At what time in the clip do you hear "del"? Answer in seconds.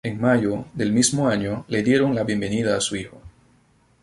0.73-0.93